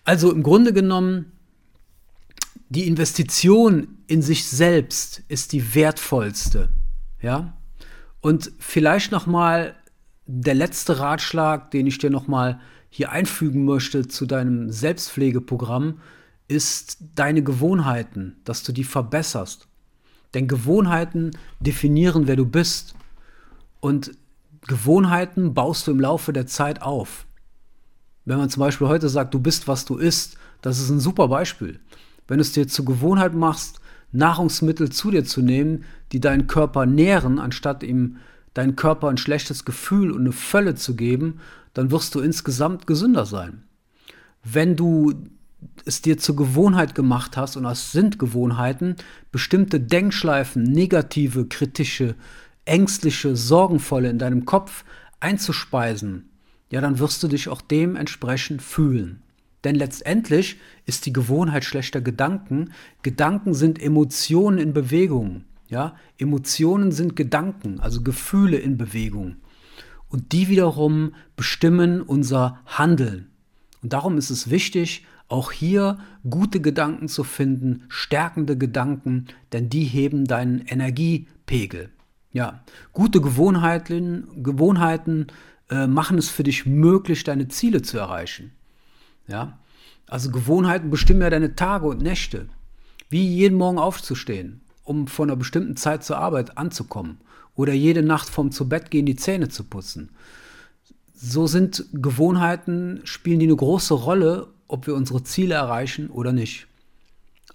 Also 0.04 0.32
im 0.32 0.44
Grunde 0.44 0.74
genommen, 0.74 1.32
die 2.70 2.88
Investition 2.88 3.98
in 4.08 4.22
sich 4.22 4.46
selbst 4.46 5.24
ist 5.28 5.54
die 5.54 5.74
wertvollste, 5.74 6.70
ja. 7.22 7.58
Und 8.22 8.52
vielleicht 8.60 9.12
noch 9.12 9.26
mal 9.26 9.76
der 10.26 10.54
letzte 10.54 11.00
Ratschlag, 11.00 11.72
den 11.72 11.88
ich 11.88 11.98
dir 11.98 12.10
noch 12.10 12.28
mal 12.28 12.60
hier 12.90 13.12
einfügen 13.12 13.66
möchte 13.66 14.08
zu 14.08 14.26
deinem 14.26 14.72
Selbstpflegeprogramm, 14.72 16.02
ist 16.48 16.98
deine 17.16 17.44
Gewohnheiten, 17.44 18.38
dass 18.44 18.64
du 18.64 18.72
die 18.72 18.84
verbesserst. 18.84 19.68
Denn 20.34 20.48
Gewohnheiten 20.48 21.32
definieren, 21.60 22.28
wer 22.28 22.36
du 22.36 22.46
bist. 22.46 22.94
Und 23.80 24.12
Gewohnheiten 24.68 25.54
baust 25.54 25.88
du 25.88 25.92
im 25.92 26.00
Laufe 26.00 26.34
der 26.34 26.48
Zeit 26.48 26.82
auf. 26.82 27.26
Wenn 28.26 28.38
man 28.38 28.50
zum 28.50 28.62
Beispiel 28.62 28.88
heute 28.88 29.10
sagt, 29.10 29.34
du 29.34 29.40
bist, 29.40 29.68
was 29.68 29.86
du 29.86 29.98
isst, 29.98 30.38
das 30.62 30.80
ist 30.80 30.90
ein 30.90 31.00
super 31.00 31.28
Beispiel. 31.28 31.80
Wenn 32.28 32.38
du 32.38 32.42
es 32.42 32.52
dir 32.52 32.68
zur 32.68 32.86
Gewohnheit 32.86 33.34
machst, 33.34 33.80
Nahrungsmittel 34.12 34.90
zu 34.90 35.12
dir 35.12 35.24
zu 35.24 35.42
nehmen, 35.42 35.84
die 36.12 36.20
deinen 36.20 36.48
Körper 36.48 36.86
nähren, 36.86 37.40
anstatt 37.40 37.84
ihm 37.84 38.18
deinen 38.54 38.76
Körper 38.76 39.10
ein 39.10 39.18
schlechtes 39.18 39.66
Gefühl 39.66 40.12
und 40.12 40.22
eine 40.22 40.32
Völle 40.32 40.76
zu 40.76 40.96
geben, 40.96 41.40
dann 41.74 41.92
wirst 41.92 42.16
du 42.16 42.20
insgesamt 42.20 42.88
gesünder 42.88 43.26
sein. 43.26 43.64
Wenn 44.44 44.76
du 44.76 45.14
es 45.86 46.02
dir 46.02 46.18
zur 46.18 46.36
Gewohnheit 46.36 46.96
gemacht 46.96 47.38
hast, 47.38 47.58
und 47.58 47.64
das 47.64 47.92
sind 47.92 48.20
Gewohnheiten, 48.20 48.96
bestimmte 49.32 49.80
Denkschleifen, 49.80 50.64
negative, 50.64 51.46
kritische, 51.46 52.16
ängstliche, 52.70 53.36
sorgenvolle 53.36 54.10
in 54.10 54.20
deinem 54.20 54.46
Kopf 54.46 54.86
einzuspeisen, 55.20 56.30
ja, 56.72 56.82
dann 56.82 57.00
wirst 57.00 57.22
du 57.24 57.28
dich 57.28 57.50
auch 57.50 57.62
dementsprechend 57.62 58.62
fühlen. 58.62 59.22
Denn 59.64 59.76
letztendlich 59.76 60.58
ist 60.86 61.06
die 61.06 61.14
Gewohnheit 61.14 61.66
schlechter 61.66 62.00
Gedanken. 62.00 62.72
Gedanken 63.02 63.54
sind 63.54 63.82
Emotionen 63.82 64.58
in 64.58 64.74
Bewegung. 64.74 65.44
Ja, 65.68 65.96
Emotionen 66.18 66.92
sind 66.92 67.16
Gedanken, 67.16 67.80
also 67.80 68.02
Gefühle 68.02 68.58
in 68.58 68.78
Bewegung. 68.78 69.38
Und 70.08 70.32
die 70.32 70.48
wiederum 70.48 71.14
bestimmen 71.36 72.02
unser 72.02 72.60
Handeln. 72.66 73.28
Und 73.82 73.94
darum 73.94 74.18
ist 74.18 74.30
es 74.30 74.50
wichtig, 74.50 75.06
auch 75.28 75.52
hier 75.52 76.00
gute 76.28 76.60
Gedanken 76.60 77.08
zu 77.08 77.24
finden, 77.24 77.84
stärkende 77.88 78.58
Gedanken, 78.58 79.28
denn 79.54 79.70
die 79.70 79.84
heben 79.84 80.26
deinen 80.26 80.62
Energiepegel. 80.62 81.92
Ja, 82.32 82.64
gute 82.94 83.22
Gewohnheiten, 83.22 84.44
Gewohnheiten 84.44 85.28
äh, 85.70 85.88
machen 85.88 86.18
es 86.18 86.30
für 86.30 86.44
dich 86.44 86.66
möglich, 86.66 87.24
deine 87.24 87.48
Ziele 87.48 87.82
zu 87.82 87.98
erreichen. 87.98 88.52
Ja, 89.28 89.60
also 90.08 90.32
Gewohnheiten 90.32 90.90
bestimmen 90.90 91.22
ja 91.22 91.30
deine 91.30 91.56
Tage 91.56 91.88
und 91.88 92.02
Nächte. 92.02 92.48
Wie 93.10 93.28
jeden 93.28 93.58
Morgen 93.58 93.80
aufzustehen, 93.80 94.62
um 94.84 95.08
von 95.08 95.30
einer 95.30 95.38
bestimmten 95.38 95.76
Zeit 95.76 96.04
zur 96.04 96.18
Arbeit 96.18 96.58
anzukommen. 96.58 97.20
Oder 97.56 97.74
jede 97.74 98.04
Nacht 98.04 98.30
vom 98.30 98.52
zu 98.52 98.70
Bett 98.70 98.92
gehen 98.92 99.06
die 99.06 99.16
Zähne 99.16 99.50
zu 99.50 99.64
putzen. 99.64 100.12
So 101.14 101.48
sind 101.48 101.86
Gewohnheiten, 101.92 103.02
spielen 103.04 103.40
die 103.40 103.48
eine 103.48 103.56
große 103.56 103.94
Rolle, 103.94 104.48
ob 104.68 104.88
wir 104.88 104.96
unsere 104.96 105.24
Ziele 105.24 105.56
erreichen 105.56 106.10
oder 106.10 106.32
nicht. 106.32 106.68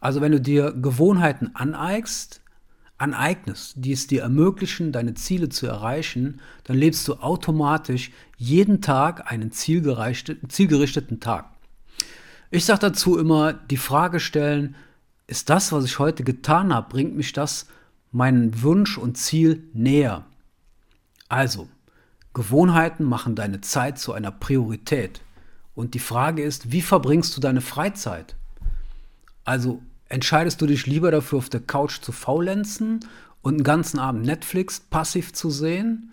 Also 0.00 0.20
wenn 0.20 0.32
du 0.32 0.40
dir 0.40 0.72
Gewohnheiten 0.72 1.52
aneignest, 1.54 2.42
aneignest, 2.98 3.74
die 3.76 3.92
es 3.92 4.06
dir 4.06 4.22
ermöglichen, 4.22 4.92
deine 4.92 5.14
Ziele 5.14 5.48
zu 5.48 5.66
erreichen, 5.66 6.40
dann 6.64 6.76
lebst 6.76 7.06
du 7.08 7.14
automatisch 7.14 8.10
jeden 8.36 8.80
Tag 8.80 9.30
einen 9.30 9.50
zielgerichteten 9.50 11.20
Tag. 11.20 11.50
Ich 12.50 12.64
sage 12.64 12.80
dazu 12.80 13.18
immer, 13.18 13.52
die 13.52 13.76
Frage 13.76 14.20
stellen, 14.20 14.76
ist 15.26 15.50
das, 15.50 15.72
was 15.72 15.84
ich 15.84 15.98
heute 15.98 16.22
getan 16.22 16.72
habe, 16.72 16.88
bringt 16.88 17.16
mich 17.16 17.32
das 17.32 17.66
meinen 18.12 18.62
Wunsch 18.62 18.96
und 18.96 19.18
Ziel 19.18 19.64
näher? 19.72 20.24
Also, 21.28 21.68
Gewohnheiten 22.32 23.04
machen 23.04 23.34
deine 23.34 23.60
Zeit 23.60 23.98
zu 23.98 24.12
einer 24.12 24.30
Priorität. 24.30 25.20
Und 25.74 25.94
die 25.94 26.00
Frage 26.00 26.42
ist, 26.42 26.70
wie 26.70 26.82
verbringst 26.82 27.36
du 27.36 27.40
deine 27.40 27.60
Freizeit? 27.60 28.36
Also 29.44 29.82
entscheidest 30.08 30.60
du 30.60 30.66
dich 30.66 30.86
lieber 30.86 31.10
dafür, 31.10 31.38
auf 31.38 31.48
der 31.48 31.60
Couch 31.60 32.00
zu 32.00 32.12
faulenzen 32.12 33.00
und 33.42 33.54
einen 33.54 33.64
ganzen 33.64 33.98
Abend 33.98 34.24
Netflix 34.24 34.80
passiv 34.80 35.32
zu 35.32 35.50
sehen? 35.50 36.12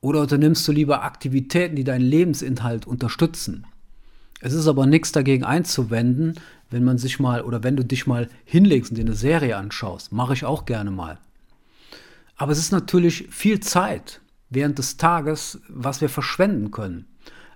Oder 0.00 0.22
unternimmst 0.22 0.66
du 0.66 0.72
lieber 0.72 1.02
Aktivitäten, 1.02 1.76
die 1.76 1.84
deinen 1.84 2.04
Lebensinhalt 2.04 2.86
unterstützen? 2.86 3.66
Es 4.40 4.54
ist 4.54 4.66
aber 4.66 4.86
nichts 4.86 5.12
dagegen 5.12 5.44
einzuwenden, 5.44 6.40
wenn 6.70 6.84
man 6.84 6.96
sich 6.96 7.20
mal 7.20 7.42
oder 7.42 7.62
wenn 7.62 7.76
du 7.76 7.84
dich 7.84 8.06
mal 8.06 8.28
hinlegst 8.44 8.90
und 8.90 8.96
dir 8.96 9.04
eine 9.04 9.14
Serie 9.14 9.56
anschaust. 9.56 10.12
Mache 10.12 10.32
ich 10.32 10.44
auch 10.44 10.64
gerne 10.64 10.90
mal. 10.90 11.18
Aber 12.36 12.52
es 12.52 12.58
ist 12.58 12.72
natürlich 12.72 13.28
viel 13.30 13.60
Zeit 13.60 14.22
während 14.48 14.78
des 14.78 14.96
Tages, 14.96 15.60
was 15.68 16.00
wir 16.00 16.08
verschwenden 16.08 16.70
können. 16.70 17.04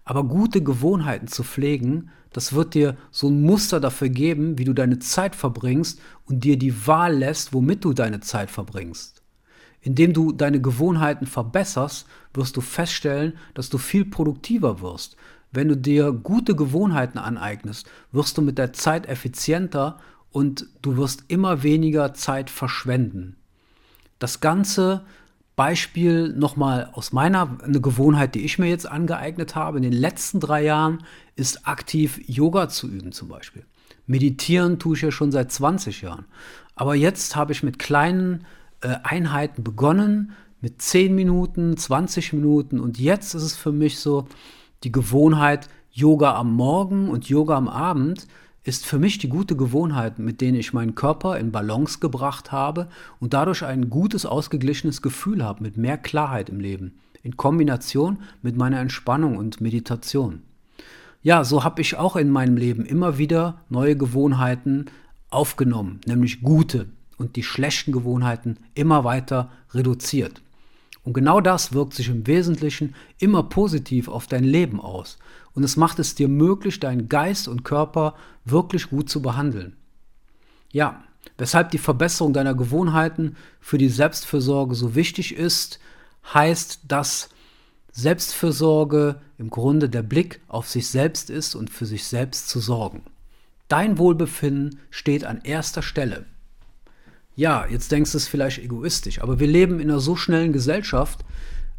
Aber 0.04 0.25
gute 0.25 0.62
Gewohnheiten 0.62 1.28
zu 1.28 1.42
pflegen, 1.42 2.11
das 2.32 2.52
wird 2.52 2.75
dir 2.75 2.96
so 3.11 3.28
ein 3.28 3.42
Muster 3.42 3.80
dafür 3.80 4.08
geben, 4.08 4.58
wie 4.58 4.64
du 4.64 4.73
deine 4.73 4.99
Zeit 4.99 5.34
verbringst 5.34 6.00
und 6.26 6.44
dir 6.44 6.58
die 6.58 6.87
Wahl 6.87 7.16
lässt, 7.16 7.52
womit 7.52 7.84
du 7.84 7.92
deine 7.92 8.20
Zeit 8.20 8.50
verbringst. 8.50 9.23
Indem 9.80 10.12
du 10.12 10.32
deine 10.32 10.61
Gewohnheiten 10.61 11.26
verbesserst, 11.26 12.06
wirst 12.32 12.56
du 12.56 12.61
feststellen, 12.61 13.34
dass 13.54 13.68
du 13.68 13.78
viel 13.78 14.04
produktiver 14.04 14.80
wirst. 14.80 15.16
Wenn 15.52 15.68
du 15.68 15.76
dir 15.76 16.11
gute 16.12 16.56
Gewohnheiten 16.56 17.18
aneignest, 17.18 17.87
wirst 18.11 18.37
du 18.37 18.42
mit 18.42 18.58
der 18.58 18.73
Zeit 18.73 19.06
effizienter 19.06 19.99
und 20.32 20.66
du 20.82 20.96
wirst 20.96 21.25
immer 21.28 21.62
weniger 21.62 22.12
Zeit 22.14 22.50
verschwenden. 22.50 23.37
Das 24.18 24.40
Ganze 24.40 25.04
Beispiel 25.56 26.32
nochmal 26.32 26.90
aus 26.92 27.12
meiner, 27.12 27.58
eine 27.62 27.80
Gewohnheit, 27.80 28.34
die 28.34 28.44
ich 28.44 28.58
mir 28.58 28.68
jetzt 28.68 28.90
angeeignet 28.90 29.54
habe 29.54 29.78
in 29.78 29.82
den 29.82 29.92
letzten 29.92 30.40
drei 30.40 30.64
Jahren, 30.64 31.04
ist 31.37 31.66
aktiv 31.66 32.20
Yoga 32.26 32.68
zu 32.68 32.88
üben 32.88 33.12
zum 33.12 33.28
Beispiel. 33.28 33.64
Meditieren 34.06 34.78
tue 34.78 34.96
ich 34.96 35.02
ja 35.02 35.11
schon 35.11 35.32
seit 35.32 35.52
20 35.52 36.02
Jahren. 36.02 36.26
Aber 36.75 36.94
jetzt 36.94 37.37
habe 37.37 37.52
ich 37.52 37.62
mit 37.62 37.78
kleinen 37.78 38.46
äh, 38.80 38.96
Einheiten 39.02 39.62
begonnen, 39.62 40.32
mit 40.61 40.82
10 40.82 41.14
Minuten, 41.14 41.76
20 41.76 42.32
Minuten 42.32 42.80
und 42.80 42.99
jetzt 42.99 43.34
ist 43.34 43.42
es 43.42 43.56
für 43.56 43.73
mich 43.73 43.99
so 43.99 44.26
die 44.82 44.92
Gewohnheit, 44.92 45.68
Yoga 45.92 46.34
am 46.34 46.54
Morgen 46.54 47.08
und 47.08 47.28
Yoga 47.28 47.56
am 47.56 47.68
Abend 47.68 48.26
ist 48.64 48.87
für 48.87 48.99
mich 48.99 49.18
die 49.18 49.28
gute 49.28 49.56
Gewohnheit, 49.56 50.18
mit 50.18 50.40
denen 50.40 50.59
ich 50.59 50.73
meinen 50.73 50.94
Körper 50.94 51.38
in 51.38 51.52
Balance 51.52 51.99
gebracht 52.00 52.50
habe 52.50 52.88
und 53.21 53.35
dadurch 53.35 53.62
ein 53.62 53.90
gutes, 53.90 54.25
ausgeglichenes 54.25 55.02
Gefühl 55.02 55.44
habe, 55.44 55.62
mit 55.62 55.76
mehr 55.76 55.99
Klarheit 55.99 56.49
im 56.49 56.61
Leben, 56.61 56.99
in 57.23 57.37
Kombination 57.37 58.18
mit 58.42 58.56
meiner 58.56 58.80
Entspannung 58.80 59.37
und 59.37 59.61
Meditation. 59.61 60.42
Ja, 61.23 61.44
so 61.44 61.62
habe 61.62 61.83
ich 61.83 61.97
auch 61.97 62.16
in 62.16 62.30
meinem 62.30 62.56
Leben 62.56 62.85
immer 62.87 63.18
wieder 63.18 63.61
neue 63.68 63.97
Gewohnheiten 63.97 64.87
aufgenommen, 65.30 66.00
nämlich 66.06 66.42
gute 66.42 66.87
und 67.18 67.37
die 67.37 67.42
schlechten 67.42 67.92
Gewohnheiten 67.92 68.59
immer 68.75 69.04
weiter 69.04 69.50
reduziert. 69.73 70.42
Und 71.02 71.12
genau 71.12 71.42
das 71.42 71.75
wirkt 71.75 71.92
sich 71.92 72.09
im 72.09 72.26
Wesentlichen 72.26 72.94
immer 73.18 73.42
positiv 73.42 74.09
auf 74.09 74.26
dein 74.26 74.44
Leben 74.44 74.80
aus 74.80 75.18
und 75.54 75.64
es 75.64 75.76
macht 75.76 75.99
es 75.99 76.14
dir 76.14 76.28
möglich, 76.28 76.80
deinen 76.80 77.08
Geist 77.08 77.49
und 77.49 77.64
Körper 77.64 78.14
wirklich 78.44 78.90
gut 78.90 79.08
zu 79.08 79.23
behandeln. 79.23 79.76
Ja, 80.73 81.04
weshalb 81.38 81.70
die 81.70 81.78
Verbesserung 81.78 82.32
deiner 82.32 82.54
Gewohnheiten 82.54 83.37
für 83.61 83.78
die 83.78 83.88
Selbstfürsorge 83.88 84.75
so 84.75 84.94
wichtig 84.94 85.37
ist, 85.37 85.78
heißt, 86.32 86.80
dass 86.88 87.28
Selbstfürsorge 87.92 89.20
im 89.38 89.50
Grunde 89.50 89.88
der 89.88 90.02
Blick 90.02 90.40
auf 90.49 90.68
sich 90.68 90.88
selbst 90.88 91.30
ist 91.30 91.54
und 91.54 91.70
für 91.70 91.87
sich 91.87 92.04
selbst 92.04 92.49
zu 92.49 92.58
sorgen. 92.58 93.02
Dein 93.68 93.99
Wohlbefinden 93.99 94.80
steht 94.90 95.25
an 95.25 95.40
erster 95.42 95.82
Stelle. 95.82 96.26
Ja, 97.37 97.66
jetzt 97.66 97.90
denkst 97.92 98.12
du 98.12 98.18
es 98.18 98.28
vielleicht 98.28 98.58
egoistisch, 98.58 99.20
aber 99.20 99.40
wir 99.40 99.46
leben 99.46 99.80
in 99.80 99.90
einer 99.90 100.00
so 100.00 100.16
schnellen 100.16 100.52
Gesellschaft, 100.52 101.25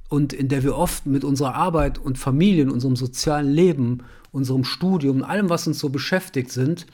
und 0.09 0.33
in 0.33 0.47
der 0.47 0.63
wir 0.63 0.75
oft 0.75 1.05
mit 1.05 1.23
unserer 1.23 1.55
Arbeit 1.55 1.97
und 1.97 2.17
Familie, 2.17 2.71
unserem 2.71 2.95
sozialen 2.95 3.51
Leben, 3.51 4.03
unserem 4.31 4.63
Studium, 4.63 5.23
allem, 5.23 5.49
was 5.49 5.67
uns 5.67 5.79
so 5.79 5.89
beschäftigt 5.89 6.51
sind. 6.51 6.85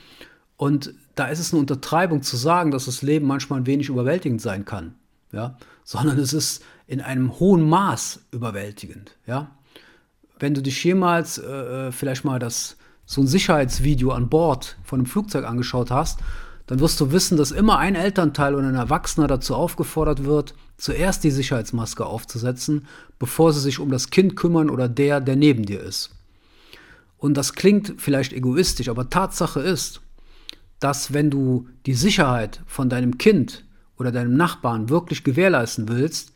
Und 0.58 0.94
da 1.15 1.27
ist 1.27 1.39
es 1.39 1.51
eine 1.51 1.60
Untertreibung 1.60 2.22
zu 2.22 2.38
sagen, 2.38 2.72
dass 2.72 2.86
das 2.86 3.01
Leben 3.01 3.27
manchmal 3.27 3.62
ein 3.62 3.65
wenig 3.65 3.89
überwältigend 3.89 4.41
sein 4.41 4.63
kann, 4.63 4.96
ja, 5.32 5.58
sondern 5.84 6.20
es 6.20 6.34
ist 6.34 6.63
in 6.88 7.01
einem 7.01 7.39
hohen 7.39 7.68
Maß 7.68 8.27
überwältigend, 8.32 9.18
ja. 9.25 9.51
wenn 10.39 10.53
du 10.53 10.62
dich 10.62 10.84
jemals 10.84 11.38
äh, 11.38 11.88
äh, 11.88 11.91
vielleicht 11.91 12.25
mal 12.25 12.39
das, 12.39 12.77
so 13.06 13.22
ein 13.22 13.27
Sicherheitsvideo 13.27 14.12
an 14.12 14.30
Bord 14.30 14.77
von 14.84 15.00
einem 15.00 15.06
Flugzeug 15.06 15.46
angeschaut 15.46 15.91
hast, 15.91 16.20
dann 16.72 16.80
wirst 16.80 17.01
du 17.01 17.12
wissen, 17.12 17.38
dass 17.38 17.51
immer 17.51 17.80
ein 17.80 17.96
Elternteil 17.96 18.56
oder 18.56 18.70
ein 18.70 18.75
Erwachsener 18.75 19.28
dazu 19.28 19.56
aufgefordert 19.56 20.24
wird, 20.24 20.54
zuerst 20.78 21.22
die 21.22 21.30
Sicherheitsmaske 21.30 22.06
aufzusetzen, 22.06 22.88
bevor 23.20 23.51
sie 23.51 23.60
sich 23.60 23.80
um 23.80 23.92
das 23.92 24.10
Kind 24.10 24.38
kümmern 24.38 24.70
oder 24.70 24.88
der, 24.88 25.20
der 25.20 25.36
neben 25.36 25.66
dir 25.66 25.82
ist. 25.82 26.12
Und 27.18 27.36
das 27.36 27.56
klingt 27.56 27.96
vielleicht 27.98 28.32
egoistisch, 28.32 28.88
aber 28.88 29.10
Tatsache 29.10 29.60
ist, 29.60 30.00
dass 30.80 31.12
wenn 31.12 31.30
du 31.30 31.68
die 31.86 31.94
Sicherheit 31.94 32.62
von 32.68 32.88
deinem 32.88 33.18
Kind 33.18 33.66
oder 33.98 34.13
deinem 34.13 34.38
Nachbarn 34.38 34.88
wirklich 34.88 35.25
gewährleisten 35.25 35.90
willst, 35.90 36.32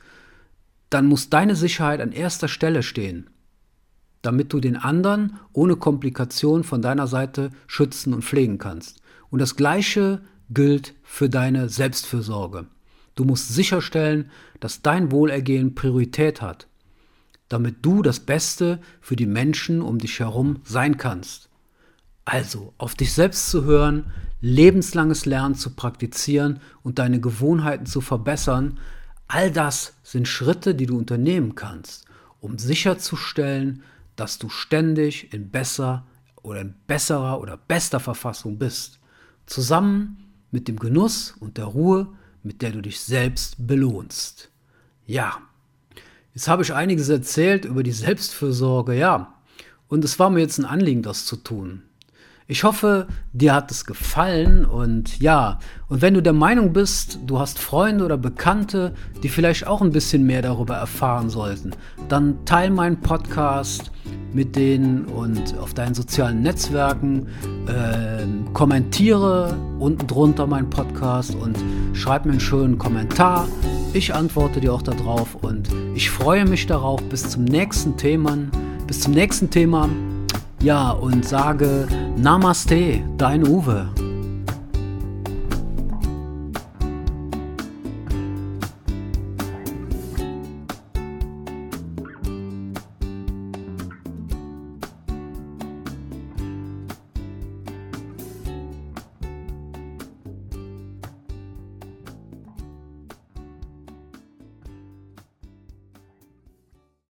dann 0.89 1.05
muss 1.05 1.29
deine 1.29 1.55
Sicherheit 1.55 2.01
an 2.01 2.11
erster 2.11 2.49
Stelle 2.49 2.83
stehen, 2.83 3.29
damit 4.21 4.51
du 4.51 4.59
den 4.59 4.75
anderen 4.75 5.39
ohne 5.53 5.77
Komplikation 5.77 6.65
von 6.65 6.81
deiner 6.81 7.07
Seite 7.07 7.51
schützen 7.67 8.13
und 8.13 8.25
pflegen 8.25 8.57
kannst. 8.57 8.99
Und 9.29 9.39
das 9.39 9.55
Gleiche 9.55 10.21
gilt 10.49 10.93
für 11.03 11.29
deine 11.29 11.69
Selbstfürsorge. 11.69 12.67
Du 13.15 13.23
musst 13.23 13.49
sicherstellen, 13.49 14.29
dass 14.59 14.81
dein 14.81 15.11
Wohlergehen 15.11 15.75
Priorität 15.75 16.41
hat, 16.41 16.67
damit 17.49 17.77
du 17.81 18.01
das 18.01 18.19
Beste 18.19 18.79
für 19.01 19.15
die 19.15 19.25
Menschen 19.25 19.81
um 19.81 19.99
dich 19.99 20.19
herum 20.19 20.61
sein 20.63 20.97
kannst. 20.97 21.49
Also 22.25 22.73
auf 22.77 22.95
dich 22.95 23.13
selbst 23.13 23.49
zu 23.49 23.63
hören, 23.63 24.11
lebenslanges 24.41 25.25
Lernen 25.25 25.55
zu 25.55 25.75
praktizieren 25.75 26.59
und 26.83 26.99
deine 26.99 27.19
Gewohnheiten 27.19 27.85
zu 27.85 28.01
verbessern, 28.01 28.79
all 29.27 29.51
das 29.51 29.93
sind 30.03 30.27
Schritte, 30.27 30.75
die 30.75 30.85
du 30.85 30.97
unternehmen 30.97 31.55
kannst, 31.55 32.05
um 32.41 32.57
sicherzustellen, 32.57 33.83
dass 34.15 34.37
du 34.39 34.49
ständig 34.49 35.33
in 35.33 35.49
besser 35.49 36.05
oder 36.41 36.61
in 36.61 36.75
besserer 36.87 37.39
oder 37.39 37.57
bester 37.57 37.99
Verfassung 37.99 38.57
bist, 38.57 38.99
zusammen 39.45 40.31
mit 40.51 40.67
dem 40.67 40.77
Genuss 40.77 41.35
und 41.39 41.57
der 41.57 41.65
Ruhe, 41.65 42.07
mit 42.43 42.61
der 42.61 42.71
du 42.71 42.81
dich 42.81 42.99
selbst 42.99 43.55
belohnst. 43.57 44.49
Ja, 45.05 45.37
jetzt 46.33 46.47
habe 46.47 46.63
ich 46.63 46.73
einiges 46.73 47.09
erzählt 47.09 47.65
über 47.65 47.83
die 47.83 47.91
Selbstfürsorge, 47.91 48.93
ja, 48.95 49.33
und 49.87 50.03
es 50.03 50.17
war 50.19 50.29
mir 50.29 50.39
jetzt 50.39 50.57
ein 50.57 50.65
Anliegen, 50.65 51.03
das 51.03 51.25
zu 51.25 51.35
tun. 51.35 51.83
Ich 52.47 52.63
hoffe, 52.63 53.07
dir 53.33 53.55
hat 53.55 53.71
es 53.71 53.85
gefallen 53.85 54.65
und 54.65 55.19
ja, 55.19 55.57
und 55.87 56.03
wenn 56.03 56.13
du 56.13 56.21
der 56.21 56.33
Meinung 56.33 56.73
bist, 56.73 57.17
du 57.25 57.39
hast 57.39 57.57
Freunde 57.57 58.05
oder 58.05 58.17
Bekannte, 58.17 58.93
die 59.23 59.29
vielleicht 59.29 59.65
auch 59.65 59.81
ein 59.81 59.91
bisschen 59.91 60.27
mehr 60.27 60.43
darüber 60.43 60.75
erfahren 60.75 61.31
sollten, 61.31 61.71
dann 62.07 62.45
teil 62.45 62.69
meinen 62.69 63.01
Podcast 63.01 63.91
mit 64.31 64.55
denen 64.55 65.05
und 65.05 65.57
auf 65.57 65.73
deinen 65.73 65.95
sozialen 65.95 66.43
Netzwerken, 66.43 67.25
äh, 67.67 68.27
kommentiere 68.53 69.55
unten 69.79 70.05
drunter 70.05 70.45
meinen 70.45 70.69
Podcast 70.69 71.33
und 71.33 71.57
schreib 71.93 72.25
mir 72.25 72.33
einen 72.33 72.39
schönen 72.39 72.77
Kommentar. 72.77 73.47
Ich 73.93 74.13
antworte 74.13 74.59
dir 74.59 74.71
auch 74.71 74.83
darauf 74.83 75.33
und 75.33 75.69
ich 75.95 76.11
freue 76.11 76.45
mich 76.45 76.67
darauf 76.67 77.01
bis 77.09 77.27
zum 77.27 77.45
nächsten 77.45 77.97
Thema. 77.97 78.37
Bis 78.85 79.01
zum 79.01 79.13
nächsten 79.13 79.49
Thema. 79.49 79.89
Ja, 80.61 80.91
und 80.91 81.25
sage 81.25 81.87
Namaste, 82.17 83.01
dein 83.17 83.47
Uwe. 83.47 83.89